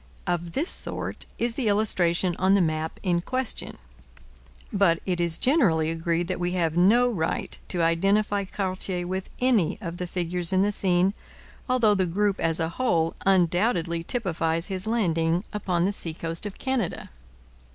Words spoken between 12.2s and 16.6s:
as a whole undoubtedly typifies his landing upon the seacoast of